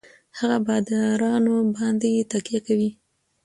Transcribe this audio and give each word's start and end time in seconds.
هـغـه 0.37 0.57
بـادارنـو 0.65 1.55
بـانـدې 1.73 2.09
يـې 2.15 2.23
تکيـه 2.31 2.59
کـوي. 2.65 2.89